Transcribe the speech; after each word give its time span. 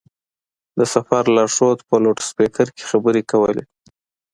د 0.77 0.79
سفر 0.93 1.23
لارښود 1.35 1.79
په 1.89 1.95
لوډسپېکر 2.03 2.67
کې 2.75 2.83
خبرې 2.91 3.21
کولې. 3.31 3.63